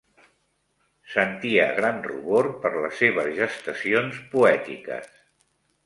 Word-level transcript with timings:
Sentia 1.15 1.67
gran 1.81 2.01
rubor 2.07 2.51
per 2.65 2.73
les 2.87 2.99
seves 3.05 3.31
gestacions 3.43 4.21
poètiques 4.35 5.17